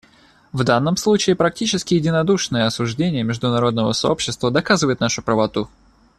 [0.51, 5.69] В данном случае практически единодушное осуждение международного сообщества доказывает нашу правоту.